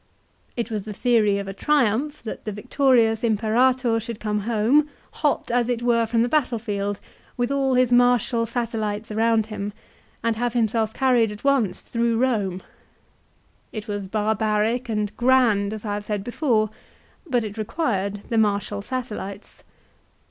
[0.57, 4.89] It was the theory of a Triumph that the victorious Imperator should come home,
[5.21, 6.99] hot as .it were from the battle field,
[7.37, 9.73] with all his martial satellites around him,
[10.23, 12.61] and have himself carried at once through Eome.
[13.71, 16.71] It was barbaric and grand, as I have said before,
[17.27, 19.63] but it required the martial satellites.